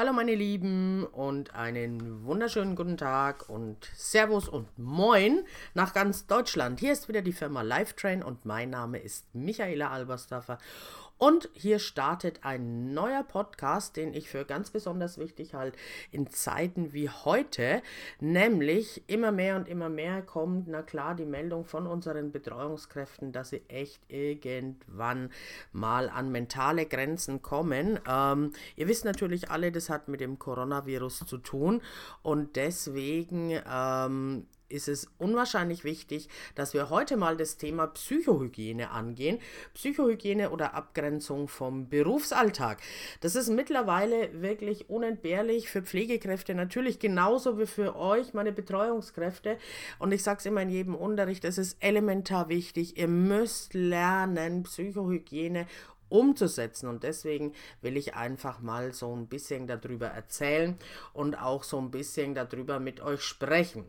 [0.00, 5.44] Hallo meine Lieben und einen wunderschönen guten Tag und Servus und Moin
[5.74, 6.78] nach ganz Deutschland.
[6.78, 10.58] Hier ist wieder die Firma Lifetrain und mein Name ist Michaela Albersdorfer
[11.18, 15.76] und hier startet ein neuer Podcast, den ich für ganz besonders wichtig halte
[16.10, 17.82] in Zeiten wie heute,
[18.20, 23.50] nämlich immer mehr und immer mehr kommt, na klar, die Meldung von unseren Betreuungskräften, dass
[23.50, 25.30] sie echt irgendwann
[25.72, 27.98] mal an mentale Grenzen kommen.
[28.08, 31.82] Ähm, ihr wisst natürlich alle, das hat mit dem Coronavirus zu tun
[32.22, 39.38] und deswegen ähm, ist es unwahrscheinlich wichtig, dass wir heute mal das Thema Psychohygiene angehen.
[39.74, 42.80] Psychohygiene oder Abgrenzung vom Berufsalltag.
[43.20, 49.58] Das ist mittlerweile wirklich unentbehrlich für Pflegekräfte, natürlich genauso wie für euch, meine Betreuungskräfte.
[49.98, 52.98] Und ich sage es immer in jedem Unterricht, es ist elementar wichtig.
[52.98, 55.66] Ihr müsst lernen, Psychohygiene
[56.08, 56.88] umzusetzen.
[56.88, 60.78] Und deswegen will ich einfach mal so ein bisschen darüber erzählen
[61.12, 63.84] und auch so ein bisschen darüber mit euch sprechen.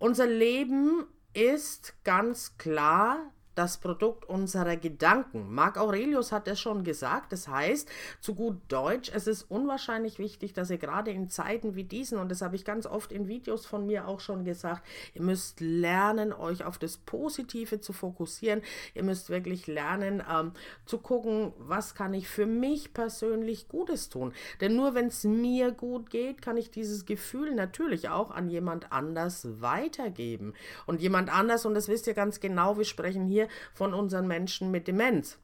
[0.00, 5.52] Unser Leben ist ganz klar das Produkt unserer Gedanken.
[5.52, 7.30] Marc Aurelius hat es schon gesagt.
[7.30, 7.90] Das heißt,
[8.22, 12.30] zu gut Deutsch, es ist unwahrscheinlich wichtig, dass ihr gerade in Zeiten wie diesen, und
[12.30, 16.32] das habe ich ganz oft in Videos von mir auch schon gesagt, ihr müsst lernen,
[16.32, 18.62] euch auf das Positive zu fokussieren.
[18.94, 20.52] Ihr müsst wirklich lernen, ähm,
[20.86, 24.32] zu gucken, was kann ich für mich persönlich Gutes tun.
[24.62, 28.90] Denn nur wenn es mir gut geht, kann ich dieses Gefühl natürlich auch an jemand
[28.90, 30.54] anders weitergeben.
[30.86, 34.70] Und jemand anders, und das wisst ihr ganz genau, wir sprechen hier von unseren Menschen
[34.70, 35.38] mit Demenz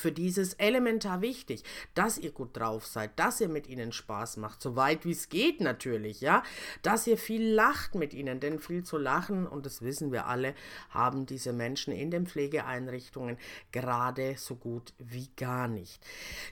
[0.00, 1.62] für dieses elementar wichtig,
[1.94, 5.28] dass ihr gut drauf seid, dass ihr mit ihnen Spaß macht, so weit wie es
[5.28, 6.42] geht natürlich, ja,
[6.82, 10.54] dass ihr viel lacht mit ihnen, denn viel zu lachen, und das wissen wir alle,
[10.90, 13.38] haben diese Menschen in den Pflegeeinrichtungen
[13.72, 16.02] gerade so gut wie gar nicht.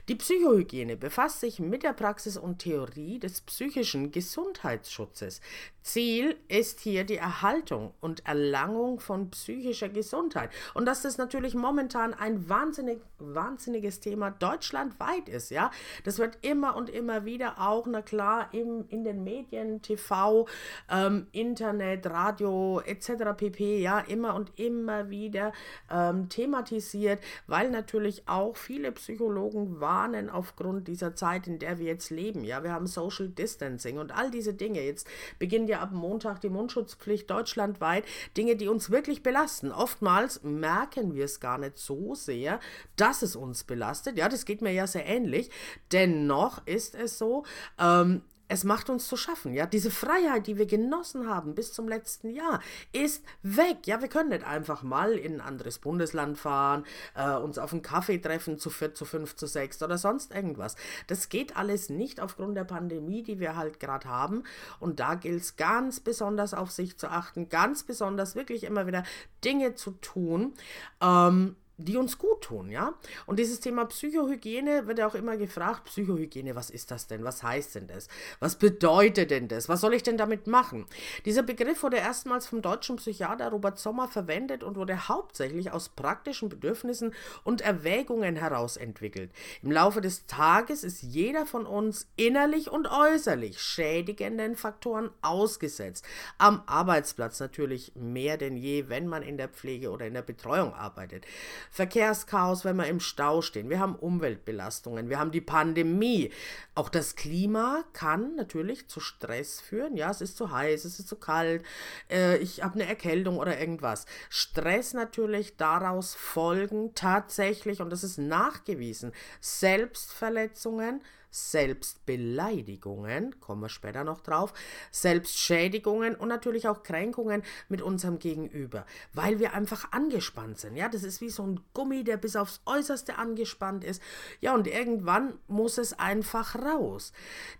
[0.07, 5.41] Die Psychohygiene befasst sich mit der Praxis und Theorie des psychischen Gesundheitsschutzes.
[5.81, 10.49] Ziel ist hier die Erhaltung und Erlangung von psychischer Gesundheit.
[10.73, 15.71] Und dass das natürlich momentan ein wahnsinnig wahnsinniges Thema deutschlandweit ist, ja.
[16.03, 20.47] Das wird immer und immer wieder auch, na klar, im, in den Medien, TV,
[20.89, 23.35] ähm, Internet, Radio etc.
[23.35, 25.53] pp, ja, immer und immer wieder
[25.89, 32.09] ähm, thematisiert, weil natürlich auch viele Psychologen warnen aufgrund dieser Zeit, in der wir jetzt
[32.09, 32.63] leben, ja.
[32.63, 34.81] Wir haben Social Distancing und all diese Dinge.
[34.81, 35.07] Jetzt
[35.39, 38.05] beginnt ja ab Montag die Mundschutzpflicht deutschlandweit.
[38.37, 39.71] Dinge, die uns wirklich belasten.
[39.71, 42.59] Oftmals merken wir es gar nicht so sehr,
[42.95, 44.17] dass dass es uns belastet.
[44.17, 45.49] Ja, das geht mir ja sehr ähnlich.
[45.91, 47.45] Dennoch ist es so,
[47.79, 49.65] ähm, es macht uns zu schaffen, ja.
[49.65, 52.61] Diese Freiheit, die wir genossen haben bis zum letzten Jahr,
[52.91, 53.77] ist weg.
[53.85, 57.81] Ja, wir können nicht einfach mal in ein anderes Bundesland fahren, äh, uns auf einen
[57.81, 60.75] Kaffee treffen zu vier, zu fünf, zu sechs oder sonst irgendwas.
[61.07, 64.43] Das geht alles nicht aufgrund der Pandemie, die wir halt gerade haben.
[64.79, 69.03] Und da gilt es ganz besonders auf sich zu achten, ganz besonders wirklich immer wieder
[69.43, 70.53] Dinge zu tun.
[71.01, 72.93] Ähm, die uns gut tun, ja?
[73.25, 77.23] Und dieses Thema Psychohygiene wird ja auch immer gefragt, Psychohygiene, was ist das denn?
[77.23, 78.07] Was heißt denn das?
[78.39, 79.67] Was bedeutet denn das?
[79.67, 80.85] Was soll ich denn damit machen?
[81.25, 86.49] Dieser Begriff wurde erstmals vom deutschen Psychiater Robert Sommer verwendet und wurde hauptsächlich aus praktischen
[86.49, 87.13] Bedürfnissen
[87.43, 89.31] und Erwägungen heraus entwickelt.
[89.61, 96.05] Im Laufe des Tages ist jeder von uns innerlich und äußerlich schädigenden Faktoren ausgesetzt.
[96.37, 100.73] Am Arbeitsplatz natürlich mehr denn je, wenn man in der Pflege oder in der Betreuung
[100.73, 101.25] arbeitet.
[101.71, 103.69] Verkehrschaos, wenn wir im Stau stehen.
[103.69, 106.31] Wir haben Umweltbelastungen, wir haben die Pandemie.
[106.73, 109.95] Auch das Klima kann natürlich zu Stress führen.
[109.95, 111.63] Ja, es ist zu heiß, es ist zu kalt,
[112.09, 114.05] äh, ich habe eine Erkältung oder irgendwas.
[114.29, 121.01] Stress natürlich daraus folgen tatsächlich, und das ist nachgewiesen, Selbstverletzungen,
[121.35, 124.53] Selbstbeleidigungen, kommen wir später noch drauf,
[124.91, 130.77] Selbstschädigungen und natürlich auch Kränkungen mit unserem Gegenüber, weil wir einfach angespannt sind.
[130.77, 134.01] Ja, das ist wie so ein Gummi, der bis aufs Äußerste angespannt ist.
[134.39, 137.11] Ja, und irgendwann muss es einfach raus.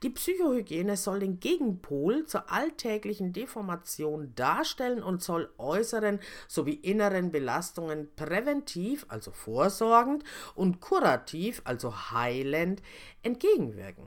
[0.03, 8.07] Die Psychohygiene soll den Gegenpol zur alltäglichen Deformation darstellen und soll äußeren sowie inneren Belastungen
[8.15, 10.23] präventiv, also vorsorgend
[10.55, 12.81] und kurativ, also heilend
[13.25, 14.05] entgegenwirken.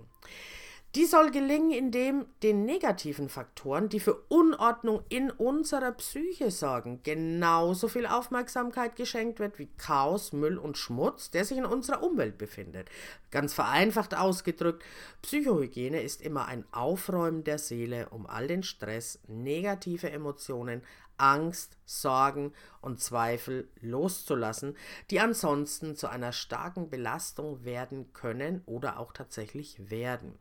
[0.94, 7.88] Die soll gelingen, indem den negativen Faktoren, die für Unordnung in unserer Psyche sorgen, genauso
[7.88, 12.88] viel Aufmerksamkeit geschenkt wird wie Chaos, Müll und Schmutz, der sich in unserer Umwelt befindet.
[13.30, 14.82] Ganz vereinfacht ausgedrückt,
[15.20, 20.80] Psychohygiene ist immer ein Aufräumen der Seele, um all den Stress, negative Emotionen,
[21.18, 24.76] Angst, Sorgen und Zweifel loszulassen,
[25.10, 30.38] die ansonsten zu einer starken Belastung werden können oder auch tatsächlich werden.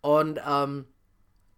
[0.00, 0.86] Und ähm,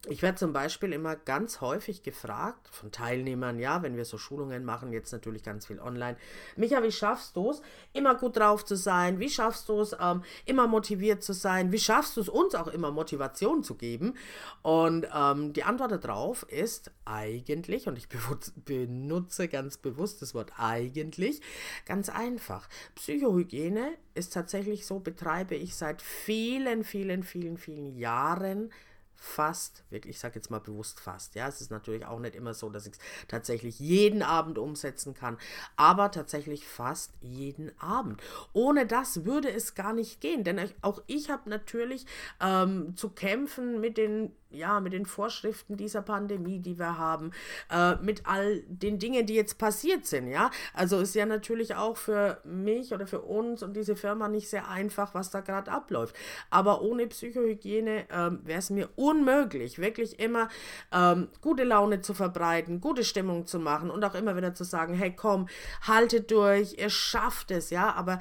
[0.07, 4.65] ich werde zum Beispiel immer ganz häufig gefragt von Teilnehmern, ja, wenn wir so Schulungen
[4.65, 6.17] machen, jetzt natürlich ganz viel online.
[6.57, 7.63] Micha, wie schaffst du es,
[7.93, 9.19] immer gut drauf zu sein?
[9.19, 11.73] Wie schaffst du es, ähm, immer motiviert zu sein?
[11.73, 14.15] Wie schaffst du es, uns auch immer Motivation zu geben?
[14.63, 18.09] Und ähm, die Antwort darauf ist eigentlich, und ich
[18.65, 21.43] benutze ganz bewusst das Wort eigentlich,
[21.87, 22.69] ganz einfach.
[22.95, 28.71] Psychohygiene ist tatsächlich so, betreibe ich seit vielen, vielen, vielen, vielen Jahren
[29.19, 32.55] fast, wirklich, ich sage jetzt mal bewusst fast, ja, es ist natürlich auch nicht immer
[32.55, 35.37] so, dass ich es tatsächlich jeden Abend umsetzen kann,
[35.77, 38.23] aber tatsächlich fast jeden Abend.
[38.53, 42.07] Ohne das würde es gar nicht gehen, denn auch ich habe natürlich
[42.41, 47.33] ähm, zu kämpfen mit den ja, mit den Vorschriften dieser Pandemie, die wir haben,
[47.71, 50.51] äh, mit all den Dingen, die jetzt passiert sind, ja.
[50.73, 54.69] Also ist ja natürlich auch für mich oder für uns und diese Firma nicht sehr
[54.69, 56.17] einfach, was da gerade abläuft.
[56.51, 60.49] Aber ohne Psychohygiene ähm, wäre es mir unmöglich, wirklich immer
[60.93, 64.95] ähm, gute Laune zu verbreiten, gute Stimmung zu machen und auch immer wieder zu sagen,
[64.95, 65.49] hey komm,
[65.83, 67.93] haltet durch, ihr schafft es, ja.
[67.95, 68.19] Aber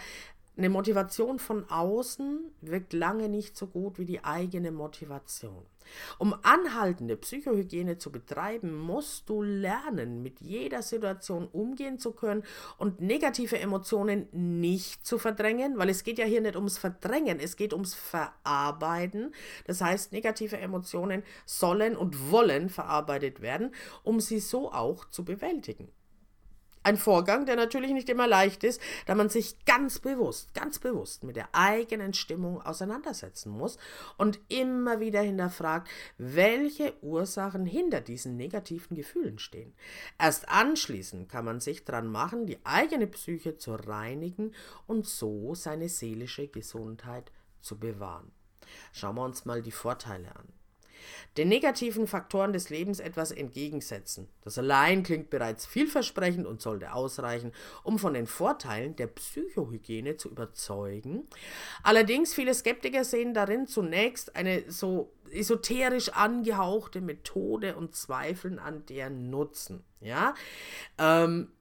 [0.57, 5.65] eine Motivation von außen wirkt lange nicht so gut wie die eigene Motivation.
[6.18, 12.44] Um anhaltende Psychohygiene zu betreiben, musst du lernen, mit jeder Situation umgehen zu können
[12.77, 17.56] und negative Emotionen nicht zu verdrängen, weil es geht ja hier nicht ums Verdrängen, es
[17.56, 19.33] geht ums Verarbeiten.
[19.65, 23.74] Das heißt, negative Emotionen sollen und wollen verarbeitet werden,
[24.04, 25.89] um sie so auch zu bewältigen.
[26.88, 31.25] Ein Vorgang, der natürlich nicht immer leicht ist, da man sich ganz bewusst, ganz bewusst
[31.25, 33.78] mit der eigenen Stimmung auseinandersetzen muss
[34.16, 39.74] und immer wieder hinterfragt, welche Ursachen hinter diesen negativen Gefühlen stehen.
[40.18, 44.54] Erst anschließend kann man sich dran machen, die eigene Psyche zu reinigen
[44.86, 48.31] und so seine seelische Gesundheit zu bewahren.
[48.94, 50.48] Schauen wir uns mal die Vorteile an
[51.38, 54.27] den negativen Faktoren des Lebens etwas entgegensetzen.
[54.41, 57.51] Das allein klingt bereits vielversprechend und sollte ausreichen,
[57.83, 61.27] um von den Vorteilen der Psychohygiene zu überzeugen.
[61.83, 69.29] Allerdings viele Skeptiker sehen darin zunächst eine so esoterisch angehauchte Methode und zweifeln an deren
[69.29, 69.83] Nutzen.
[69.99, 70.35] Ja,
[70.97, 71.51] ähm,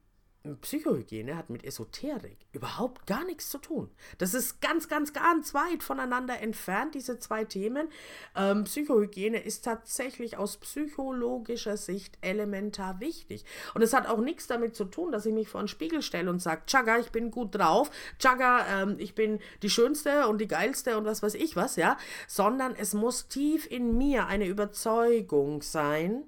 [0.55, 3.89] Psychohygiene hat mit Esoterik überhaupt gar nichts zu tun.
[4.17, 7.89] Das ist ganz, ganz, ganz weit voneinander entfernt, diese zwei Themen.
[8.35, 13.43] Ähm, Psychohygiene ist tatsächlich aus psychologischer Sicht elementar wichtig.
[13.73, 16.29] Und es hat auch nichts damit zu tun, dass ich mich vor einen Spiegel stelle
[16.29, 20.47] und sage, Chaga, ich bin gut drauf, Chaga, ähm, ich bin die Schönste und die
[20.47, 21.97] Geilste und was weiß ich was, ja.
[22.27, 26.23] Sondern es muss tief in mir eine Überzeugung sein,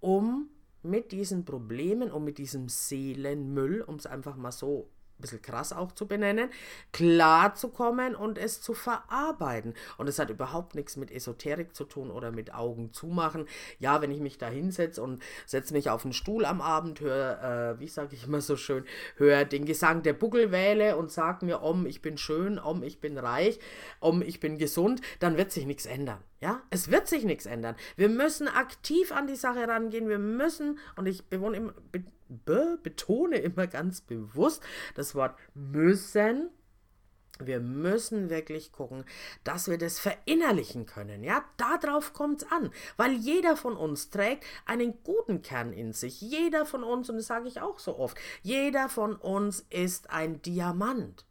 [0.00, 0.48] um
[0.84, 5.72] mit diesen Problemen und mit diesem Seelenmüll, um es einfach mal so ein bisschen krass
[5.72, 6.50] auch zu benennen,
[6.92, 9.74] klar zu kommen und es zu verarbeiten.
[9.96, 13.46] Und es hat überhaupt nichts mit Esoterik zu tun oder mit Augen zumachen.
[13.78, 17.74] Ja, wenn ich mich da hinsetze und setze mich auf einen Stuhl am Abend, höre,
[17.76, 18.84] äh, wie sage ich immer so schön,
[19.16, 23.16] höre den Gesang der Buckelwähle und sage mir, om, ich bin schön, om, ich bin
[23.18, 23.60] reich,
[24.00, 26.22] om, ich bin gesund, dann wird sich nichts ändern.
[26.40, 27.74] Ja, es wird sich nichts ändern.
[27.96, 30.10] Wir müssen aktiv an die Sache rangehen.
[30.10, 31.72] Wir müssen, und ich bewohne immer,
[32.28, 34.62] be, be, betone immer ganz bewusst
[34.94, 36.50] das Wort müssen.
[37.40, 39.04] Wir müssen wirklich gucken,
[39.42, 41.24] dass wir das verinnerlichen können.
[41.24, 46.20] Ja, darauf kommt es an, weil jeder von uns trägt einen guten Kern in sich.
[46.20, 50.42] Jeder von uns, und das sage ich auch so oft, jeder von uns ist ein
[50.42, 51.24] Diamant.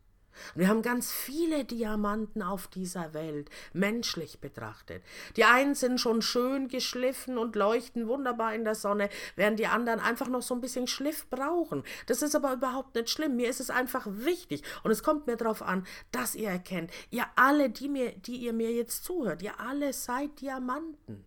[0.55, 5.03] Wir haben ganz viele Diamanten auf dieser Welt, menschlich betrachtet.
[5.35, 9.99] Die einen sind schon schön geschliffen und leuchten wunderbar in der Sonne, während die anderen
[9.99, 11.83] einfach noch so ein bisschen Schliff brauchen.
[12.07, 13.35] Das ist aber überhaupt nicht schlimm.
[13.35, 17.25] Mir ist es einfach wichtig und es kommt mir darauf an, dass ihr erkennt, ihr
[17.35, 21.25] alle, die, mir, die ihr mir jetzt zuhört, ihr alle seid Diamanten.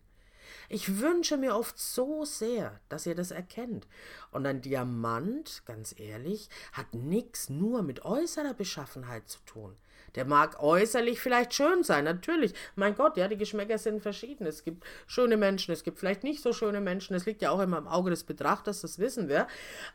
[0.69, 3.87] Ich wünsche mir oft so sehr, dass ihr das erkennt.
[4.31, 9.77] Und ein Diamant, ganz ehrlich, hat nichts nur mit äußerer Beschaffenheit zu tun.
[10.15, 12.55] Der mag äußerlich vielleicht schön sein, natürlich.
[12.75, 14.47] Mein Gott, ja, die Geschmäcker sind verschieden.
[14.47, 17.15] Es gibt schöne Menschen, es gibt vielleicht nicht so schöne Menschen.
[17.15, 19.47] Es liegt ja auch immer im Auge des Betrachters, das wissen wir.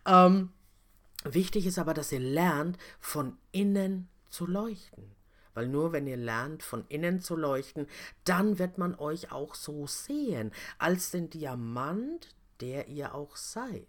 [0.06, 0.52] Ähm,
[1.24, 5.21] wichtig ist aber, dass ihr lernt, von innen zu leuchten.
[5.54, 7.88] Weil nur wenn ihr lernt, von innen zu leuchten,
[8.24, 12.30] dann wird man euch auch so sehen, als den Diamant,
[12.60, 13.88] der ihr auch seid.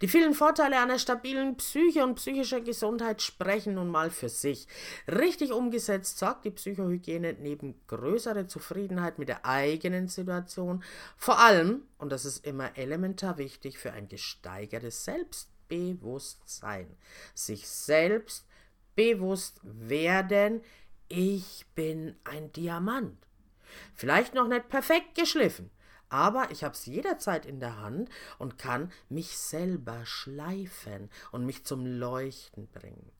[0.00, 4.66] Die vielen Vorteile einer stabilen Psyche und psychischer Gesundheit sprechen nun mal für sich.
[5.06, 10.82] Richtig umgesetzt sorgt die Psychohygiene neben größerer Zufriedenheit mit der eigenen Situation
[11.16, 16.96] vor allem, und das ist immer elementar wichtig, für ein gesteigertes Selbstbewusstsein.
[17.34, 18.46] Sich selbst
[19.00, 20.60] bewusst werden,
[21.08, 23.16] ich bin ein Diamant.
[23.94, 25.70] Vielleicht noch nicht perfekt geschliffen,
[26.10, 31.64] aber ich habe es jederzeit in der Hand und kann mich selber schleifen und mich
[31.64, 33.10] zum Leuchten bringen.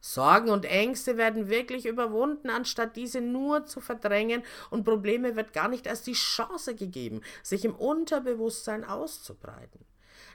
[0.00, 5.68] Sorgen und Ängste werden wirklich überwunden, anstatt diese nur zu verdrängen, und Probleme wird gar
[5.68, 9.87] nicht erst die Chance gegeben, sich im Unterbewusstsein auszubreiten.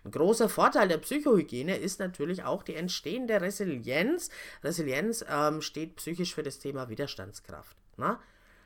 [0.03, 4.29] Ein großer Vorteil der Psychohygiene ist natürlich auch die entstehende Resilienz.
[4.63, 7.77] Resilienz ähm, steht psychisch für das Thema Widerstandskraft.
[7.97, 8.19] Na?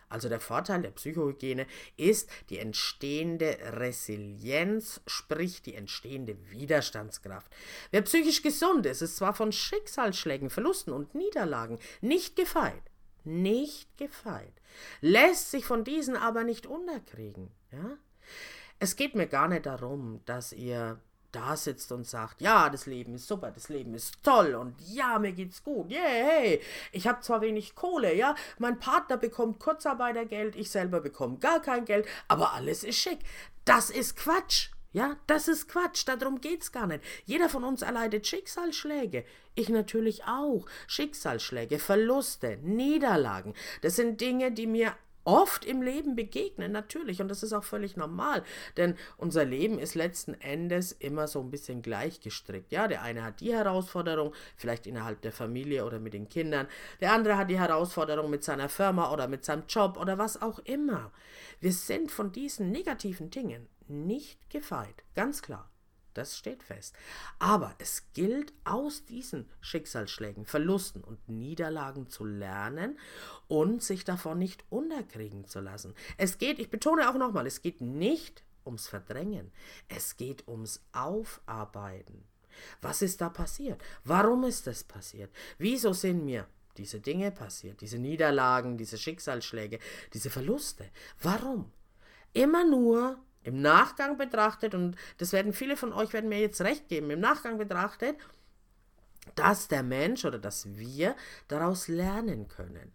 [0.10, 1.68] Also der Vorteil der Psychohygiene
[1.98, 7.52] ist die entstehende Resilienz, sprich die entstehende Widerstandskraft.
[7.92, 12.84] Wer psychisch gesund ist, ist zwar von Schicksalsschlägen, Verlusten und Niederlagen nicht gefeit,
[13.26, 14.54] nicht gefeit,
[15.02, 17.52] lässt sich von diesen aber nicht unterkriegen.
[17.72, 17.98] Ja?
[18.80, 23.16] Es geht mir gar nicht darum, dass ihr da sitzt und sagt, ja, das Leben
[23.16, 27.22] ist super, das Leben ist toll und ja, mir geht's gut, yeah, hey, ich habe
[27.22, 32.54] zwar wenig Kohle, ja, mein Partner bekommt Kurzarbeitergeld, ich selber bekomme gar kein Geld, aber
[32.54, 33.20] alles ist schick.
[33.66, 34.70] Das ist Quatsch.
[34.94, 37.04] Ja, das ist Quatsch, darum geht's gar nicht.
[37.26, 39.26] Jeder von uns erleidet Schicksalsschläge.
[39.54, 40.66] Ich natürlich auch.
[40.88, 43.54] Schicksalsschläge, Verluste, Niederlagen.
[43.82, 44.96] Das sind Dinge, die mir
[45.28, 47.22] oft im Leben begegnen, natürlich.
[47.22, 48.44] Und das ist auch völlig normal,
[48.78, 52.72] denn unser Leben ist letzten Endes immer so ein bisschen gleichgestrickt.
[52.72, 56.68] Ja, der eine hat die Herausforderung, vielleicht innerhalb der Familie oder mit den Kindern.
[57.02, 60.60] Der andere hat die Herausforderung mit seiner Firma oder mit seinem Job oder was auch
[60.60, 61.12] immer.
[61.60, 65.70] Wir sind von diesen negativen Dingen nicht gefeit, ganz klar.
[66.18, 66.96] Das steht fest.
[67.38, 72.98] Aber es gilt aus diesen Schicksalsschlägen, Verlusten und Niederlagen zu lernen
[73.48, 75.94] und sich davon nicht unterkriegen zu lassen.
[76.18, 79.52] Es geht, ich betone auch nochmal, es geht nicht ums Verdrängen,
[79.90, 82.24] es geht ums Aufarbeiten.
[82.82, 83.80] Was ist da passiert?
[84.04, 85.32] Warum ist das passiert?
[85.60, 86.48] Wieso sind mir
[86.78, 89.78] diese Dinge passiert, diese Niederlagen, diese Schicksalsschläge,
[90.16, 90.90] diese Verluste?
[91.22, 91.72] Warum?
[92.34, 96.90] Immer nur im Nachgang betrachtet, und das werden viele von euch werden mir jetzt recht
[96.90, 98.18] geben, im Nachgang betrachtet,
[99.36, 101.16] dass der Mensch oder dass wir
[101.48, 102.92] daraus lernen können.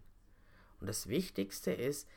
[0.79, 2.07] Und das Wichtigste ist,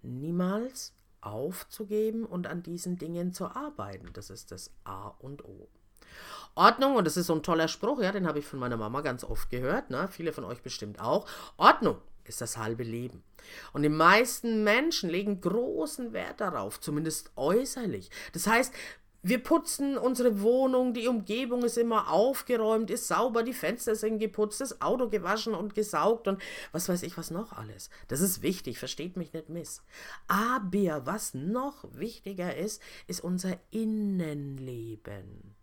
[0.00, 4.08] niemals aufzugeben und an diesen Dingen zu arbeiten.
[4.14, 5.68] Das ist das A und O.
[6.54, 9.02] Ordnung, und das ist so ein toller Spruch, ja, den habe ich von meiner Mama
[9.02, 10.08] ganz oft gehört, ne?
[10.10, 11.28] viele von euch bestimmt auch.
[11.58, 13.22] Ordnung ist das halbe Leben.
[13.72, 18.10] Und die meisten Menschen legen großen Wert darauf, zumindest äußerlich.
[18.32, 18.72] Das heißt,
[19.26, 24.60] wir putzen unsere Wohnung, die Umgebung ist immer aufgeräumt, ist sauber, die Fenster sind geputzt,
[24.60, 27.88] das Auto gewaschen und gesaugt und was weiß ich was noch alles.
[28.08, 29.82] Das ist wichtig, versteht mich nicht miss.
[30.28, 35.54] Aber was noch wichtiger ist, ist unser Innenleben.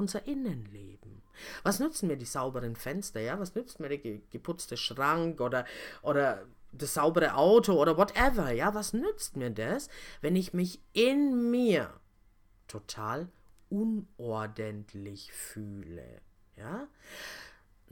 [0.00, 1.20] Unser Innenleben.
[1.62, 3.38] Was nützen mir die sauberen Fenster, ja?
[3.38, 5.66] Was nützt mir der geputzte Schrank oder,
[6.00, 8.74] oder das saubere Auto oder whatever, ja?
[8.74, 9.90] Was nützt mir das,
[10.22, 11.92] wenn ich mich in mir
[12.66, 13.28] total
[13.68, 16.22] unordentlich fühle,
[16.56, 16.88] ja?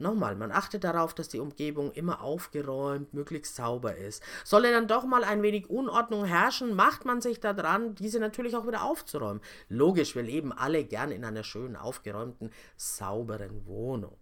[0.01, 4.23] Nochmal, man achtet darauf, dass die Umgebung immer aufgeräumt, möglichst sauber ist.
[4.45, 8.65] Solle dann doch mal ein wenig Unordnung herrschen, macht man sich daran, diese natürlich auch
[8.65, 9.43] wieder aufzuräumen.
[9.69, 14.17] Logisch, wir leben alle gern in einer schönen, aufgeräumten, sauberen Wohnung.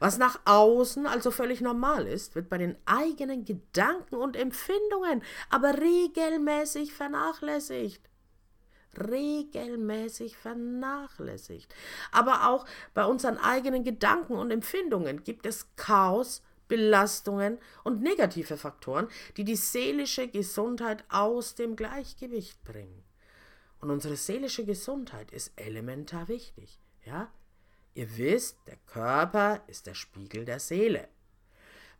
[0.00, 5.78] Was nach außen also völlig normal ist, wird bei den eigenen Gedanken und Empfindungen aber
[5.78, 8.11] regelmäßig vernachlässigt
[8.98, 11.74] regelmäßig vernachlässigt.
[12.10, 19.08] Aber auch bei unseren eigenen Gedanken und Empfindungen gibt es Chaos, Belastungen und negative Faktoren,
[19.36, 23.04] die die seelische Gesundheit aus dem Gleichgewicht bringen.
[23.80, 26.80] Und unsere seelische Gesundheit ist elementar wichtig.
[27.04, 27.30] Ja?
[27.94, 31.08] Ihr wisst, der Körper ist der Spiegel der Seele.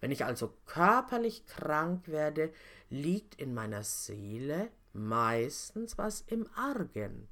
[0.01, 2.53] Wenn ich also körperlich krank werde,
[2.89, 7.29] liegt in meiner Seele meistens was im Argen.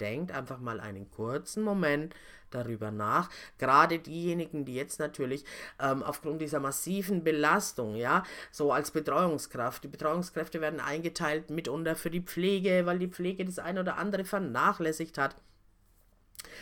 [0.00, 2.14] Denkt einfach mal einen kurzen Moment
[2.50, 3.30] darüber nach.
[3.58, 5.44] Gerade diejenigen, die jetzt natürlich
[5.78, 12.10] ähm, aufgrund dieser massiven Belastung, ja, so als Betreuungskraft, die Betreuungskräfte werden eingeteilt mitunter für
[12.10, 15.36] die Pflege, weil die Pflege das eine oder andere vernachlässigt hat.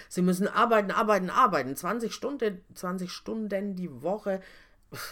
[0.08, 1.74] Sie müssen arbeiten, arbeiten, arbeiten.
[1.74, 4.40] 20 Stunden, 20 Stunden die Woche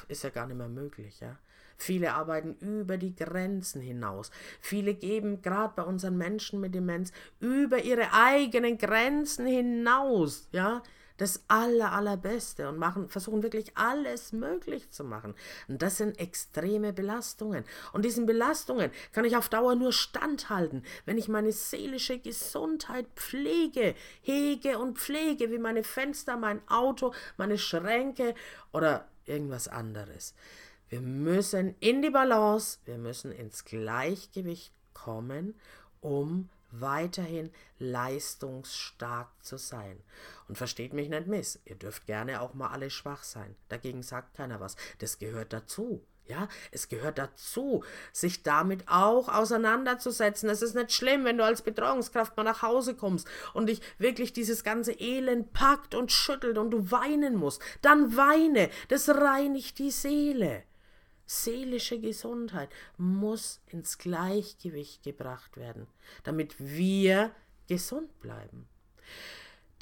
[0.09, 1.39] ist ja gar nicht mehr möglich, ja.
[1.83, 4.31] Viele arbeiten über die Grenzen hinaus.
[4.61, 7.11] Viele geben gerade bei unseren Menschen mit Demenz
[7.41, 10.83] über ihre eigenen Grenzen hinaus, ja,
[11.17, 15.35] das aller, allerbeste und machen, versuchen wirklich alles möglich zu machen.
[15.69, 17.65] Und das sind extreme Belastungen.
[17.93, 23.95] Und diesen Belastungen kann ich auf Dauer nur standhalten, wenn ich meine seelische Gesundheit pflege,
[24.23, 28.35] hege und pflege, wie meine Fenster, mein Auto, meine Schränke
[28.73, 30.35] oder irgendwas anderes.
[30.91, 35.55] Wir müssen in die Balance, wir müssen ins Gleichgewicht kommen,
[36.01, 40.03] um weiterhin leistungsstark zu sein.
[40.49, 43.55] Und versteht mich nicht miss, ihr dürft gerne auch mal alle schwach sein.
[43.69, 44.75] Dagegen sagt keiner was.
[44.99, 46.05] Das gehört dazu.
[46.27, 50.49] Ja, es gehört dazu, sich damit auch auseinanderzusetzen.
[50.49, 54.33] Es ist nicht schlimm, wenn du als Betreuungskraft mal nach Hause kommst und dich wirklich
[54.33, 57.63] dieses ganze Elend packt und schüttelt und du weinen musst.
[57.81, 60.65] Dann weine, das reinigt die Seele
[61.31, 65.87] seelische Gesundheit muss ins Gleichgewicht gebracht werden,
[66.25, 67.31] damit wir
[67.69, 68.69] gesund bleiben.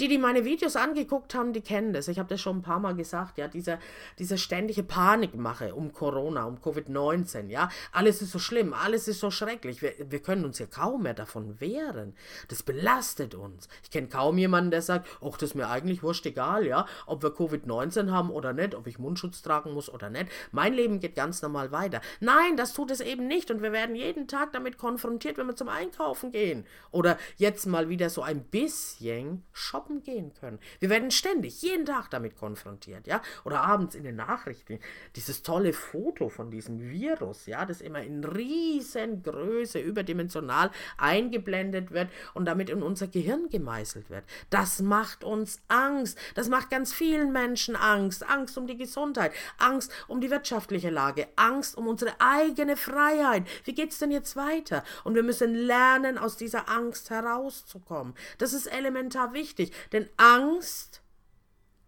[0.00, 2.06] Die, die meine Videos angeguckt haben, die kennen das.
[2.08, 3.78] Ich habe das schon ein paar Mal gesagt, ja, diese,
[4.18, 7.68] diese ständige Panikmache um Corona, um Covid-19, ja.
[7.90, 9.82] Alles ist so schlimm, alles ist so schrecklich.
[9.82, 12.14] Wir, wir können uns ja kaum mehr davon wehren.
[12.46, 13.68] Das belastet uns.
[13.82, 17.22] Ich kenne kaum jemanden, der sagt, ach, das ist mir eigentlich wurscht egal, ja, ob
[17.22, 20.26] wir Covid-19 haben oder nicht, ob ich Mundschutz tragen muss oder nicht.
[20.52, 22.00] Mein Leben geht ganz normal weiter.
[22.20, 25.56] Nein, das tut es eben nicht und wir werden jeden Tag damit konfrontiert, wenn wir
[25.56, 26.66] zum Einkaufen gehen.
[26.92, 30.58] Oder jetzt mal wieder so ein bisschen shoppen shoppen gehen können.
[30.80, 33.22] Wir werden ständig, jeden Tag damit konfrontiert, ja?
[33.44, 34.78] Oder abends in den Nachrichten.
[35.16, 42.44] Dieses tolle Foto von diesem Virus, ja, das immer in Riesengröße, überdimensional eingeblendet wird und
[42.44, 44.24] damit in unser Gehirn gemeißelt wird.
[44.50, 46.18] Das macht uns Angst.
[46.34, 48.28] Das macht ganz vielen Menschen Angst.
[48.28, 53.44] Angst um die Gesundheit, Angst um die wirtschaftliche Lage, Angst um unsere eigene Freiheit.
[53.64, 54.84] Wie geht's denn jetzt weiter?
[55.04, 58.14] Und wir müssen lernen, aus dieser Angst herauszukommen.
[58.38, 59.72] Das ist elementar wichtig.
[59.92, 61.02] Denn Angst,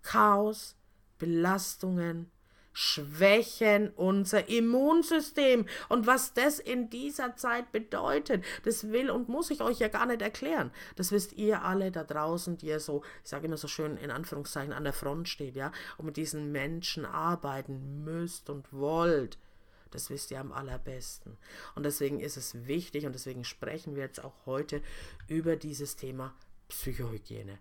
[0.02, 0.76] Chaos,
[1.18, 2.30] Belastungen,
[2.73, 5.66] schwächen unser Immunsystem.
[5.88, 10.06] Und was das in dieser Zeit bedeutet, das will und muss ich euch ja gar
[10.06, 10.70] nicht erklären.
[10.97, 14.11] Das wisst ihr alle da draußen, die ihr so, ich sage immer so schön in
[14.11, 19.38] Anführungszeichen, an der Front steht, ja, und mit diesen Menschen arbeiten müsst und wollt.
[19.90, 21.37] Das wisst ihr am allerbesten.
[21.74, 24.83] Und deswegen ist es wichtig und deswegen sprechen wir jetzt auch heute
[25.26, 26.33] über dieses Thema
[26.68, 27.59] Psychohygiene.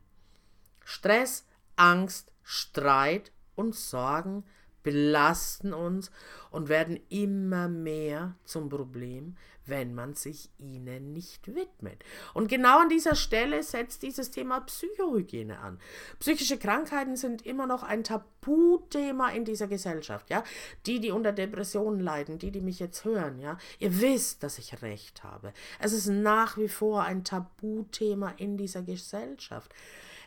[0.89, 4.43] Stress, Angst, Streit und Sorgen
[4.82, 6.10] belasten uns
[6.49, 12.04] und werden immer mehr zum Problem, wenn man sich ihnen nicht widmet.
[12.34, 15.80] Und genau an dieser Stelle setzt dieses Thema Psychohygiene an.
[16.17, 20.43] Psychische Krankheiten sind immer noch ein Tabuthema in dieser Gesellschaft, ja?
[20.88, 23.60] Die, die unter Depressionen leiden, die, die mich jetzt hören, ja?
[23.78, 25.54] Ihr wisst, dass ich recht habe.
[25.78, 29.71] Es ist nach wie vor ein Tabuthema in dieser Gesellschaft.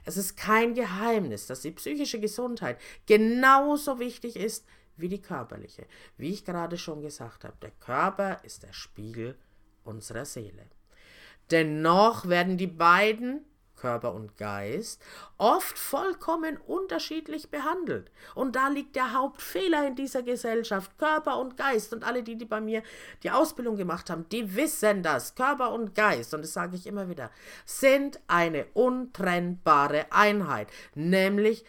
[0.05, 5.87] Es ist kein Geheimnis, dass die psychische Gesundheit genauso wichtig ist wie die körperliche.
[6.17, 9.37] Wie ich gerade schon gesagt habe, der Körper ist der Spiegel
[9.85, 10.67] unserer Seele.
[11.51, 13.45] Dennoch werden die beiden
[13.83, 15.03] Körper und Geist,
[15.39, 18.13] oft vollkommen unterschiedlich behandelt.
[18.37, 20.97] Und da liegt der Hauptfehler in dieser Gesellschaft.
[20.99, 22.85] Körper und Geist und alle, die, die bei mir
[23.25, 25.35] die Ausbildung gemacht haben, die wissen das.
[25.35, 27.33] Körper und Geist, und das sage ich immer wieder,
[27.67, 30.69] sind eine untrennbare Einheit.
[30.95, 31.65] Nämlich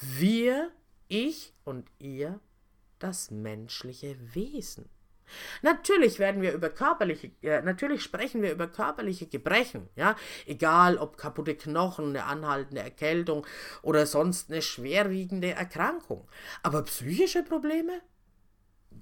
[0.00, 0.72] wir,
[1.06, 2.40] ich und ihr,
[2.98, 4.88] das menschliche Wesen.
[5.62, 11.16] Natürlich werden wir über körperliche, äh, natürlich sprechen wir über körperliche Gebrechen, ja, egal ob
[11.16, 13.46] kaputte Knochen, eine anhaltende Erkältung
[13.82, 16.28] oder sonst eine schwerwiegende Erkrankung.
[16.62, 18.00] Aber psychische Probleme?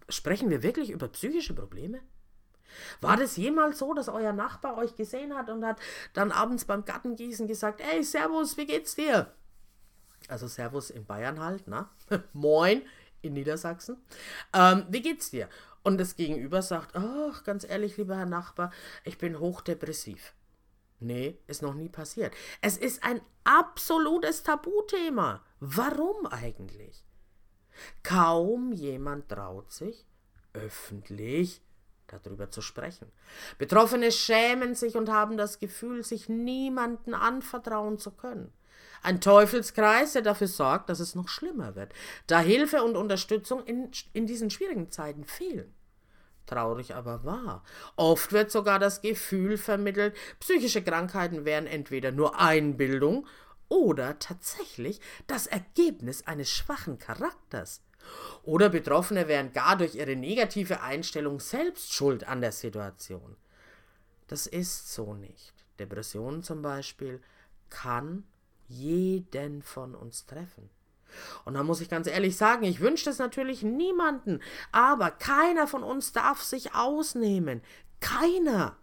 [0.09, 2.01] Sprechen wir wirklich über psychische Probleme?
[3.01, 5.79] War das jemals so, dass euer Nachbar euch gesehen hat und hat
[6.13, 9.33] dann abends beim Gartengießen gesagt, ey, Servus, wie geht's dir?
[10.29, 11.89] Also Servus in Bayern halt, ne?
[12.33, 12.83] Moin
[13.23, 13.97] in Niedersachsen.
[14.53, 15.49] Ähm, wie geht's dir?
[15.87, 18.73] Und das Gegenüber sagt, ach, ganz ehrlich, lieber Herr Nachbar,
[19.05, 20.35] ich bin hochdepressiv.
[20.99, 22.35] Nee, ist noch nie passiert.
[22.61, 25.45] Es ist ein absolutes Tabuthema.
[25.61, 27.05] Warum eigentlich?
[28.03, 30.05] Kaum jemand traut sich,
[30.55, 31.63] öffentlich
[32.09, 33.13] darüber zu sprechen.
[33.59, 38.53] Betroffene schämen sich und haben das Gefühl, sich niemanden anvertrauen zu können.
[39.05, 41.93] Ein Teufelskreis, der dafür sorgt, dass es noch schlimmer wird,
[42.27, 45.76] da Hilfe und Unterstützung in, in diesen schwierigen Zeiten fehlen.
[46.47, 47.65] Traurig aber wahr.
[47.97, 53.27] Oft wird sogar das Gefühl vermittelt, psychische Krankheiten wären entweder nur Einbildung
[53.69, 57.83] oder tatsächlich das Ergebnis eines schwachen Charakters.
[58.45, 63.37] Oder Betroffene wären gar durch ihre negative Einstellung selbst schuld an der Situation.
[64.29, 65.53] Das ist so nicht.
[65.79, 67.21] Depression zum Beispiel
[67.71, 68.25] kann
[68.69, 70.71] jeden von uns treffen.
[71.45, 74.41] Und da muss ich ganz ehrlich sagen, ich wünsche das natürlich niemanden,
[74.73, 77.63] aber keiner von uns darf sich ausnehmen.
[78.01, 78.77] Keiner.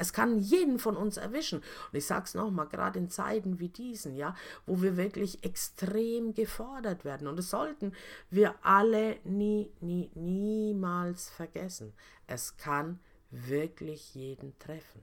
[0.00, 1.58] Es kann jeden von uns erwischen.
[1.58, 6.34] Und ich sage es nochmal, gerade in Zeiten wie diesen, ja, wo wir wirklich extrem
[6.34, 7.26] gefordert werden.
[7.26, 7.92] Und das sollten
[8.30, 11.92] wir alle nie, nie, niemals vergessen.
[12.28, 15.02] Es kann wirklich jeden treffen.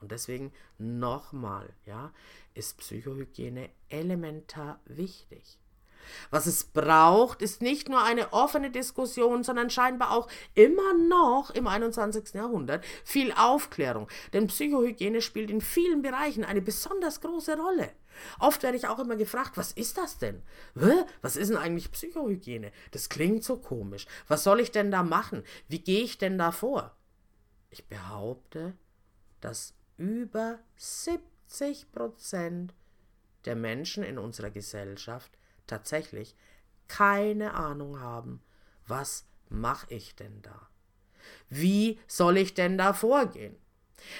[0.00, 2.12] Und deswegen nochmal, ja,
[2.52, 5.58] ist Psychohygiene elementar wichtig.
[6.30, 11.66] Was es braucht, ist nicht nur eine offene Diskussion, sondern scheinbar auch immer noch im
[11.66, 12.34] 21.
[12.34, 14.08] Jahrhundert viel Aufklärung.
[14.32, 17.90] Denn Psychohygiene spielt in vielen Bereichen eine besonders große Rolle.
[18.38, 20.42] Oft werde ich auch immer gefragt, was ist das denn?
[21.22, 22.72] Was ist denn eigentlich Psychohygiene?
[22.92, 24.06] Das klingt so komisch.
[24.28, 25.42] Was soll ich denn da machen?
[25.68, 26.96] Wie gehe ich denn da vor?
[27.70, 28.74] Ich behaupte,
[29.40, 32.74] dass über 70 Prozent
[33.44, 36.34] der Menschen in unserer Gesellschaft tatsächlich
[36.88, 38.42] keine Ahnung haben,
[38.86, 40.68] was mache ich denn da?
[41.48, 43.56] Wie soll ich denn da vorgehen?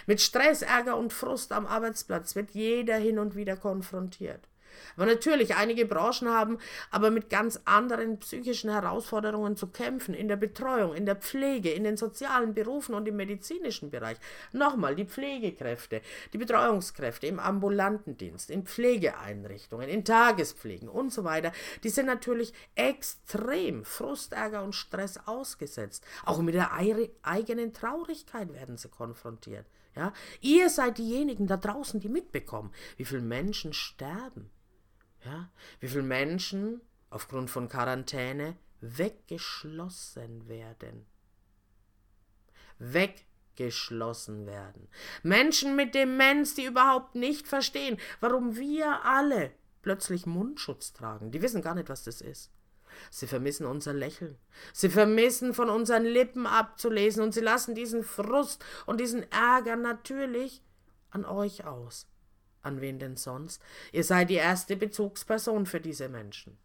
[0.06, 4.48] Mit Stress, Ärger und Frust am Arbeitsplatz wird jeder hin und wieder konfrontiert.
[4.96, 6.58] Aber natürlich, einige Branchen haben
[6.90, 11.84] aber mit ganz anderen psychischen Herausforderungen zu kämpfen, in der Betreuung, in der Pflege, in
[11.84, 14.18] den sozialen Berufen und im medizinischen Bereich.
[14.52, 16.00] Nochmal, die Pflegekräfte,
[16.32, 22.52] die Betreuungskräfte im ambulanten Dienst, in Pflegeeinrichtungen, in Tagespflegen und so weiter, die sind natürlich
[22.74, 26.04] extrem Frust, Ärger und Stress ausgesetzt.
[26.24, 29.66] Auch mit der eigenen Traurigkeit werden sie konfrontiert.
[29.96, 30.12] Ja?
[30.40, 34.50] Ihr seid diejenigen da draußen, die mitbekommen, wie viele Menschen sterben.
[35.24, 35.50] Ja?
[35.80, 41.06] Wie viele Menschen aufgrund von Quarantäne weggeschlossen werden.
[42.78, 44.88] Weggeschlossen werden.
[45.22, 51.30] Menschen mit Demenz, die überhaupt nicht verstehen, warum wir alle plötzlich Mundschutz tragen.
[51.30, 52.50] Die wissen gar nicht, was das ist.
[53.10, 54.38] Sie vermissen unser Lächeln.
[54.72, 60.62] Sie vermissen von unseren Lippen abzulesen und sie lassen diesen Frust und diesen Ärger natürlich
[61.10, 62.06] an euch aus.
[62.64, 63.62] An wen denn sonst?
[63.92, 66.58] Ihr seid die erste Bezugsperson für diese Menschen.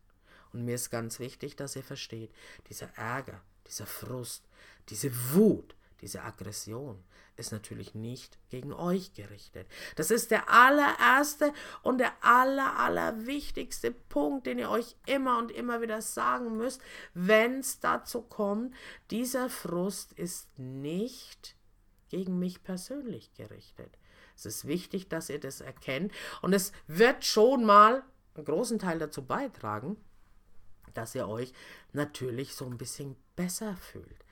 [0.53, 2.31] Und mir ist ganz wichtig, dass ihr versteht,
[2.69, 4.43] dieser Ärger, dieser Frust,
[4.89, 7.03] diese Wut, diese Aggression
[7.35, 9.67] ist natürlich nicht gegen euch gerichtet.
[9.95, 15.81] Das ist der allererste und der aller, allerwichtigste Punkt, den ihr euch immer und immer
[15.81, 16.81] wieder sagen müsst,
[17.13, 18.73] wenn es dazu kommt,
[19.11, 21.55] dieser Frust ist nicht
[22.09, 23.97] gegen mich persönlich gerichtet.
[24.39, 28.03] Es ist wichtig, dass ihr das erkennt und es wird schon mal
[28.35, 29.97] einen großen Teil dazu beitragen,
[30.93, 31.53] dass ihr euch
[31.93, 34.25] natürlich so ein bisschen besser fühlt.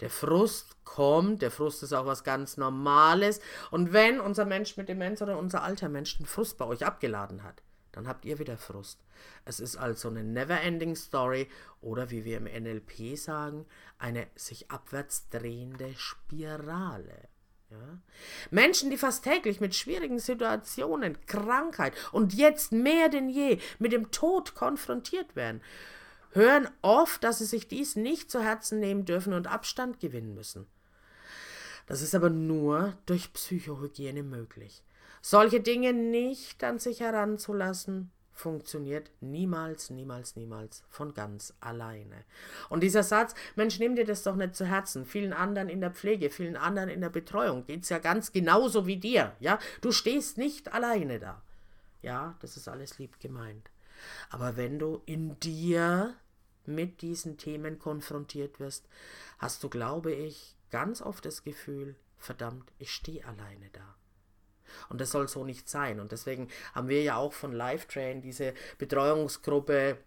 [0.00, 3.40] Der Frust kommt, der Frust ist auch was ganz Normales.
[3.70, 7.42] Und wenn unser Mensch mit Demenz oder unser alter Mensch den Frust bei euch abgeladen
[7.42, 9.00] hat, dann habt ihr wieder Frust.
[9.44, 11.48] Es ist also eine never-ending Story
[11.82, 13.66] oder wie wir im NLP sagen,
[13.98, 17.28] eine sich abwärts drehende Spirale.
[17.70, 17.98] Ja?
[18.50, 24.10] Menschen, die fast täglich mit schwierigen Situationen, Krankheit und jetzt mehr denn je mit dem
[24.10, 25.60] Tod konfrontiert werden,
[26.32, 30.66] hören oft, dass sie sich dies nicht zu Herzen nehmen dürfen und Abstand gewinnen müssen.
[31.86, 34.84] Das ist aber nur durch Psychohygiene möglich.
[35.22, 42.24] Solche Dinge nicht an sich heranzulassen, funktioniert niemals, niemals, niemals von ganz alleine.
[42.68, 45.04] Und dieser Satz, Mensch, nimm dir das doch nicht zu Herzen.
[45.04, 48.86] Vielen anderen in der Pflege, vielen anderen in der Betreuung geht es ja ganz genauso
[48.86, 49.36] wie dir.
[49.38, 51.42] Ja, du stehst nicht alleine da.
[52.02, 53.70] Ja, das ist alles lieb gemeint.
[54.30, 56.14] Aber wenn du in dir
[56.64, 58.88] mit diesen Themen konfrontiert wirst,
[59.38, 63.99] hast du, glaube ich, ganz oft das Gefühl, verdammt, ich stehe alleine da.
[64.88, 66.00] Und das soll so nicht sein.
[66.00, 69.98] Und deswegen haben wir ja auch von LiveTrain diese Betreuungsgruppe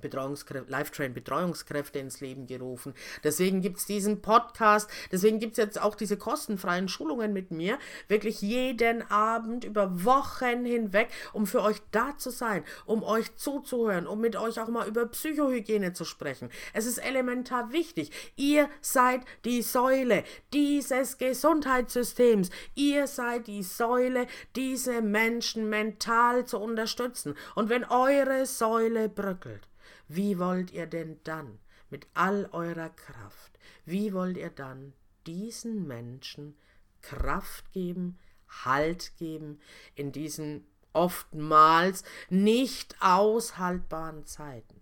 [0.00, 2.94] Betreuungskräfte, Live-Train Betreuungskräfte ins Leben gerufen.
[3.24, 7.78] Deswegen gibt es diesen Podcast, deswegen gibt es jetzt auch diese kostenfreien Schulungen mit mir,
[8.08, 14.06] wirklich jeden Abend über Wochen hinweg, um für euch da zu sein, um euch zuzuhören,
[14.06, 16.50] um mit euch auch mal über Psychohygiene zu sprechen.
[16.72, 18.10] Es ist elementar wichtig.
[18.36, 22.50] Ihr seid die Säule dieses Gesundheitssystems.
[22.74, 27.34] Ihr seid die Säule, diese Menschen mental zu unterstützen.
[27.54, 29.66] Und wenn eure Säule bröckelt,
[30.14, 34.92] wie wollt ihr denn dann mit all eurer Kraft, wie wollt ihr dann
[35.26, 36.56] diesen Menschen
[37.02, 38.18] Kraft geben,
[38.64, 39.60] Halt geben
[39.94, 44.80] in diesen oftmals nicht aushaltbaren Zeiten?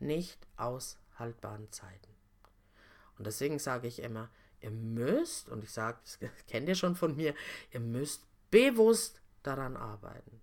[0.00, 2.08] nicht aushaltbaren Zeiten.
[3.18, 6.18] Und deswegen sage ich immer, ihr müsst, und ich sage, das
[6.48, 7.34] kennt ihr schon von mir,
[7.72, 10.40] ihr müsst bewusst daran arbeiten.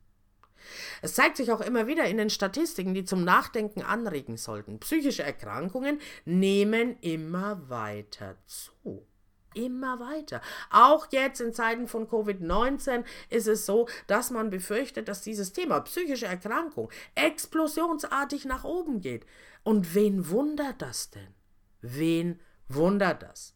[1.02, 4.80] Es zeigt sich auch immer wieder in den Statistiken, die zum Nachdenken anregen sollten.
[4.80, 9.06] Psychische Erkrankungen nehmen immer weiter zu.
[9.54, 10.42] Immer weiter.
[10.70, 15.80] Auch jetzt in Zeiten von Covid-19 ist es so, dass man befürchtet, dass dieses Thema
[15.80, 19.26] psychische Erkrankung explosionsartig nach oben geht.
[19.64, 21.34] Und wen wundert das denn?
[21.82, 23.56] Wen wundert das?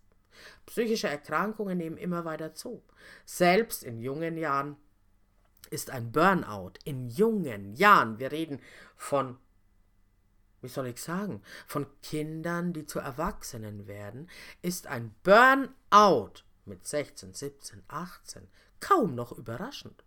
[0.65, 2.83] Psychische Erkrankungen nehmen immer weiter zu.
[3.25, 4.77] Selbst in jungen Jahren
[5.71, 8.61] ist ein Burnout in jungen Jahren, wir reden
[8.95, 9.37] von,
[10.61, 14.29] wie soll ich sagen, von Kindern, die zu Erwachsenen werden,
[14.61, 18.47] ist ein Burnout mit 16, 17, 18
[18.79, 20.03] kaum noch überraschend.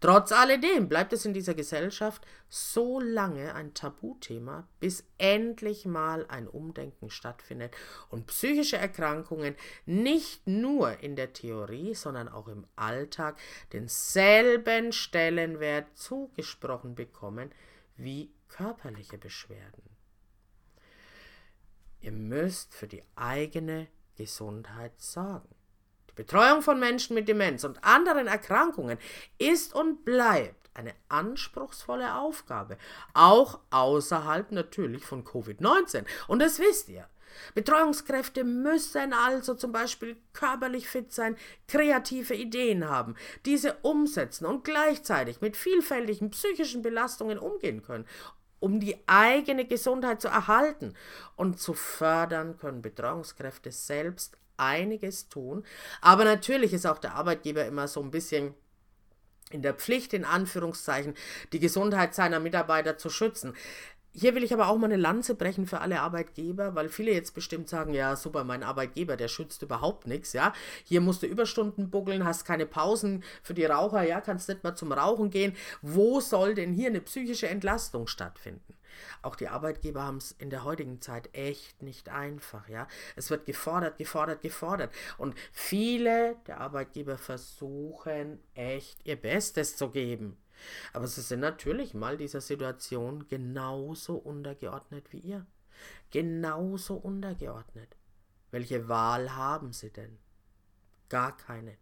[0.00, 6.48] Trotz alledem bleibt es in dieser Gesellschaft so lange ein Tabuthema, bis endlich mal ein
[6.48, 7.76] Umdenken stattfindet
[8.08, 13.38] und psychische Erkrankungen nicht nur in der Theorie, sondern auch im Alltag
[13.74, 17.52] denselben Stellenwert zugesprochen bekommen
[17.96, 19.82] wie körperliche Beschwerden.
[22.00, 25.59] Ihr müsst für die eigene Gesundheit sorgen.
[26.20, 28.98] Betreuung von Menschen mit Demenz und anderen Erkrankungen
[29.38, 32.76] ist und bleibt eine anspruchsvolle Aufgabe,
[33.14, 36.04] auch außerhalb natürlich von Covid-19.
[36.28, 37.08] Und das wisst ihr.
[37.54, 43.14] Betreuungskräfte müssen also zum Beispiel körperlich fit sein, kreative Ideen haben,
[43.46, 48.04] diese umsetzen und gleichzeitig mit vielfältigen psychischen Belastungen umgehen können.
[48.58, 50.92] Um die eigene Gesundheit zu erhalten
[51.36, 55.64] und zu fördern, können Betreuungskräfte selbst einiges tun.
[56.00, 58.54] Aber natürlich ist auch der Arbeitgeber immer so ein bisschen
[59.50, 61.14] in der Pflicht, in Anführungszeichen,
[61.52, 63.54] die Gesundheit seiner Mitarbeiter zu schützen.
[64.12, 67.32] Hier will ich aber auch mal eine Lanze brechen für alle Arbeitgeber, weil viele jetzt
[67.32, 70.52] bestimmt sagen, ja, super, mein Arbeitgeber, der schützt überhaupt nichts, ja.
[70.84, 74.74] Hier musst du Überstunden buckeln, hast keine Pausen für die Raucher, ja, kannst nicht mal
[74.74, 75.54] zum Rauchen gehen.
[75.80, 78.74] Wo soll denn hier eine psychische Entlastung stattfinden?
[79.22, 82.86] Auch die Arbeitgeber haben es in der heutigen Zeit echt nicht einfach, ja.
[83.16, 84.92] Es wird gefordert, gefordert, gefordert.
[85.18, 90.36] Und viele der Arbeitgeber versuchen echt ihr Bestes zu geben.
[90.92, 95.46] Aber sie sind natürlich mal dieser Situation genauso untergeordnet wie ihr.
[96.10, 97.96] Genauso untergeordnet.
[98.50, 100.18] Welche Wahl haben sie denn?
[101.10, 101.76] Gar keine.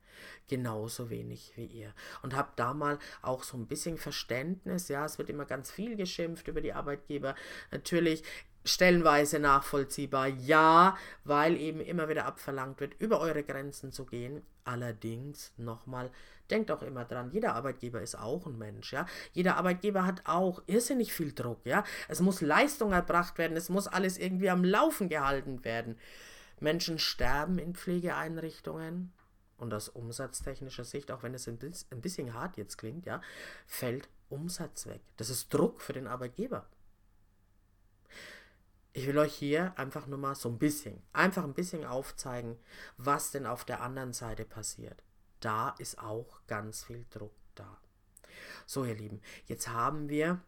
[0.49, 1.95] Genauso wenig wie ihr.
[2.23, 4.89] Und habt da mal auch so ein bisschen Verständnis.
[4.89, 7.37] Ja, es wird immer ganz viel geschimpft über die Arbeitgeber.
[7.71, 8.25] Natürlich
[8.65, 14.43] stellenweise nachvollziehbar, ja, weil eben immer wieder abverlangt wird, über eure Grenzen zu gehen.
[14.65, 16.11] Allerdings nochmal,
[16.51, 19.07] denkt auch immer dran, jeder Arbeitgeber ist auch ein Mensch, ja.
[19.33, 21.85] Jeder Arbeitgeber hat auch irrsinnig viel Druck, ja.
[22.09, 25.99] Es muss Leistung erbracht werden, es muss alles irgendwie am Laufen gehalten werden.
[26.61, 29.13] Menschen sterben in Pflegeeinrichtungen
[29.59, 31.59] und aus umsatztechnischer Sicht, auch wenn es ein
[32.01, 33.21] bisschen hart jetzt klingt, ja,
[33.67, 35.03] fällt Umsatz weg.
[35.17, 36.67] Das ist Druck für den Arbeitgeber.
[38.93, 42.57] Ich will euch hier einfach nur mal so ein bisschen, einfach ein bisschen aufzeigen,
[42.97, 45.03] was denn auf der anderen Seite passiert.
[45.41, 47.81] Da ist auch ganz viel Druck da.
[48.67, 50.41] So, ihr Lieben, jetzt haben wir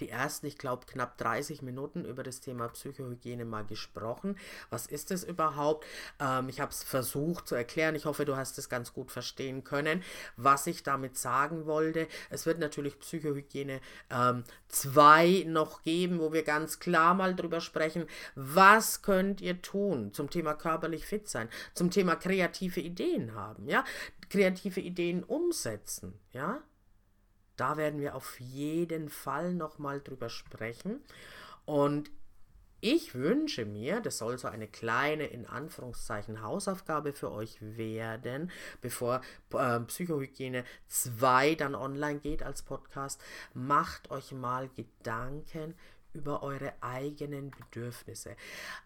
[0.00, 4.36] die ersten, ich glaube, knapp 30 Minuten über das Thema Psychohygiene mal gesprochen.
[4.70, 5.86] Was ist es überhaupt?
[6.20, 7.94] Ähm, ich habe es versucht zu erklären.
[7.94, 10.02] Ich hoffe, du hast es ganz gut verstehen können,
[10.36, 12.06] was ich damit sagen wollte.
[12.30, 13.80] Es wird natürlich Psychohygiene
[14.68, 20.12] 2 ähm, noch geben, wo wir ganz klar mal drüber sprechen, was könnt ihr tun
[20.12, 23.84] zum Thema körperlich fit sein, zum Thema kreative Ideen haben, ja,
[24.28, 26.62] kreative Ideen umsetzen, ja.
[27.58, 31.00] Da werden wir auf jeden Fall nochmal drüber sprechen.
[31.66, 32.10] Und
[32.80, 39.20] ich wünsche mir, das soll so eine kleine, in Anführungszeichen, Hausaufgabe für euch werden, bevor
[39.52, 43.20] äh, Psychohygiene 2 dann online geht als Podcast.
[43.52, 45.74] Macht euch mal Gedanken
[46.12, 48.36] über eure eigenen Bedürfnisse.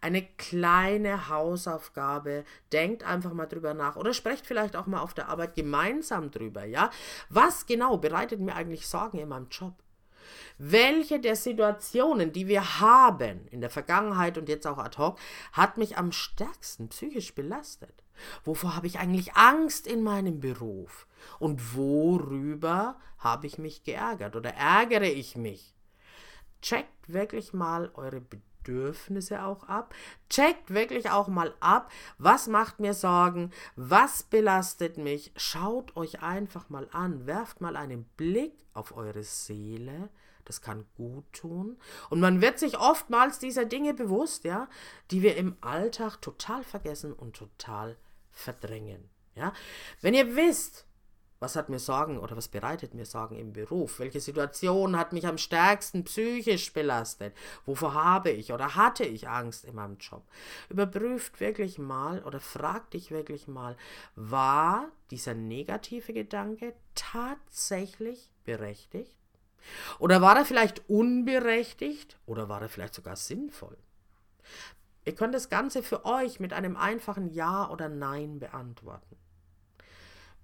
[0.00, 5.28] Eine kleine Hausaufgabe, denkt einfach mal drüber nach oder sprecht vielleicht auch mal auf der
[5.28, 6.90] Arbeit gemeinsam drüber, ja?
[7.28, 9.74] Was genau bereitet mir eigentlich Sorgen in meinem Job?
[10.58, 15.18] Welche der Situationen, die wir haben in der Vergangenheit und jetzt auch ad hoc,
[15.52, 18.02] hat mich am stärksten psychisch belastet?
[18.44, 21.06] Wovor habe ich eigentlich Angst in meinem Beruf?
[21.38, 25.74] Und worüber habe ich mich geärgert oder ärgere ich mich?
[26.62, 29.94] Checkt wirklich mal eure Bedürfnisse auch ab.
[30.30, 35.32] Checkt wirklich auch mal ab, was macht mir Sorgen, was belastet mich.
[35.36, 40.08] Schaut euch einfach mal an, werft mal einen Blick auf eure Seele.
[40.44, 41.78] das kann gut tun.
[42.10, 44.68] Und man wird sich oftmals dieser Dinge bewusst, ja,
[45.12, 47.96] die wir im Alltag total vergessen und total
[48.32, 49.08] verdrängen.
[49.36, 49.52] Ja?
[50.00, 50.86] Wenn ihr wisst,
[51.42, 53.98] was hat mir Sorgen oder was bereitet mir Sorgen im Beruf?
[53.98, 57.34] Welche Situation hat mich am stärksten psychisch belastet?
[57.66, 60.22] Wovor habe ich oder hatte ich Angst in meinem Job?
[60.70, 63.76] Überprüft wirklich mal oder fragt dich wirklich mal,
[64.14, 69.18] war dieser negative Gedanke tatsächlich berechtigt?
[69.98, 72.18] Oder war er vielleicht unberechtigt?
[72.24, 73.76] Oder war er vielleicht sogar sinnvoll?
[75.04, 79.16] Ihr könnt das Ganze für euch mit einem einfachen Ja oder Nein beantworten.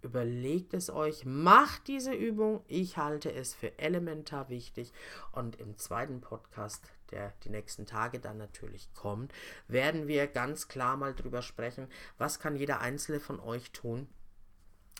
[0.02, 2.64] Überlegt es euch, macht diese Übung.
[2.68, 4.92] Ich halte es für elementar wichtig.
[5.32, 9.32] Und im zweiten Podcast, der die nächsten Tage dann natürlich kommt,
[9.66, 14.08] werden wir ganz klar mal drüber sprechen, was kann jeder Einzelne von euch tun,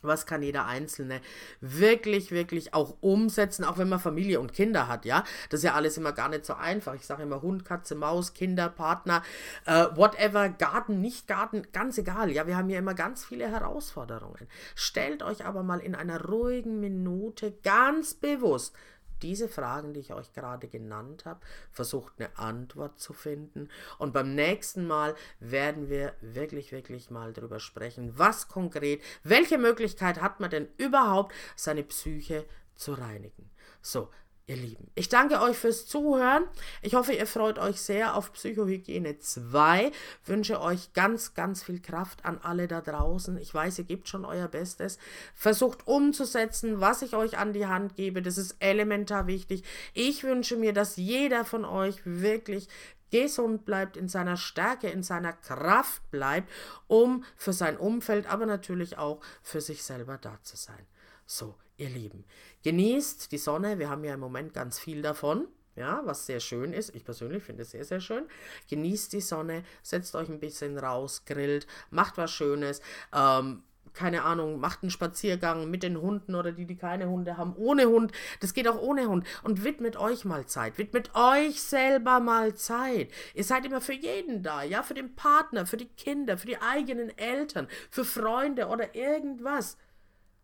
[0.03, 1.21] was kann jeder Einzelne
[1.61, 5.25] wirklich, wirklich auch umsetzen, auch wenn man Familie und Kinder hat, ja?
[5.51, 6.95] Das ist ja alles immer gar nicht so einfach.
[6.95, 9.23] Ich sage immer Hund, Katze, Maus, Kinder, Partner,
[9.67, 12.31] äh, whatever, Garten, nicht Garten, ganz egal.
[12.31, 14.49] Ja, wir haben ja immer ganz viele Herausforderungen.
[14.75, 18.75] Stellt euch aber mal in einer ruhigen Minute ganz bewusst
[19.22, 23.68] diese Fragen, die ich euch gerade genannt habe, versucht eine Antwort zu finden.
[23.98, 30.20] Und beim nächsten Mal werden wir wirklich, wirklich mal darüber sprechen, was konkret, welche Möglichkeit
[30.20, 33.50] hat man denn überhaupt, seine Psyche zu reinigen.
[33.81, 34.11] So,
[34.49, 34.91] ihr Lieben.
[34.95, 36.45] Ich danke euch fürs Zuhören.
[36.83, 39.93] Ich hoffe, ihr freut euch sehr auf Psychohygiene 2.
[40.25, 43.37] Wünsche euch ganz, ganz viel Kraft an alle da draußen.
[43.39, 44.99] Ich weiß, ihr gebt schon euer Bestes.
[45.35, 48.23] Versucht umzusetzen, was ich euch an die Hand gebe.
[48.23, 49.63] Das ist elementar wichtig.
[49.93, 52.69] Ich wünsche mir, dass jeder von euch wirklich
[53.11, 56.51] gesund bleibt, in seiner Stärke, in seiner Kraft bleibt,
[56.87, 60.87] um für sein Umfeld, aber natürlich auch für sich selber da zu sein.
[61.27, 62.25] So, ihr Lieben,
[62.64, 63.79] genießt die Sonne.
[63.79, 65.49] Wir haben ja im Moment ganz viel davon.
[65.77, 66.95] Ja, was sehr schön ist.
[66.97, 68.25] Ich persönlich finde es sehr, sehr schön.
[68.69, 72.83] Genießt die Sonne, setzt euch ein bisschen raus, grillt, macht was Schönes.
[73.14, 73.62] Ähm,
[73.95, 77.87] keine Ahnung, macht einen Spaziergang mit den Hunden oder die, die keine Hunde haben, ohne
[77.87, 78.12] Hund.
[78.41, 79.27] Das geht auch ohne Hund.
[79.43, 80.79] Und widmet euch mal Zeit.
[80.79, 83.11] Widmet euch selber mal Zeit.
[83.35, 86.61] Ihr seid immer für jeden da, ja, für den Partner, für die Kinder, für die
[86.61, 89.77] eigenen Eltern, für Freunde oder irgendwas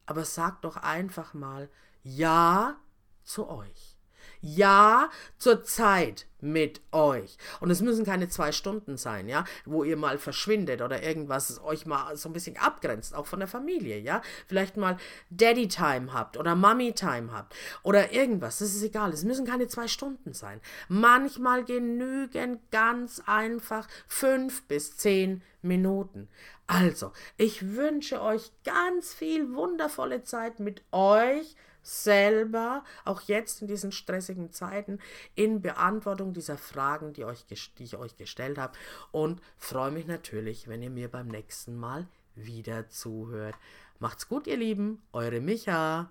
[0.06, 1.70] aber sagt doch einfach mal
[2.02, 2.76] Ja
[3.22, 3.93] zu euch.
[4.44, 7.38] Ja zur Zeit mit euch.
[7.60, 11.86] Und es müssen keine zwei Stunden sein, ja, wo ihr mal verschwindet oder irgendwas euch
[11.86, 14.20] mal so ein bisschen abgrenzt, auch von der Familie, ja.
[14.46, 14.98] Vielleicht mal
[15.30, 18.58] Daddy Time habt oder Mommy Time habt oder irgendwas.
[18.58, 19.12] Das ist egal.
[19.14, 20.60] Es müssen keine zwei Stunden sein.
[20.88, 26.28] Manchmal genügen ganz einfach fünf bis zehn Minuten.
[26.66, 33.92] Also, ich wünsche euch ganz viel wundervolle Zeit mit euch selber, auch jetzt in diesen
[33.92, 34.98] stressigen Zeiten,
[35.34, 38.72] in Beantwortung dieser Fragen, die, euch, die ich euch gestellt habe.
[39.12, 43.54] Und freue mich natürlich, wenn ihr mir beim nächsten Mal wieder zuhört.
[44.00, 46.10] Macht's gut, ihr Lieben, eure Micha.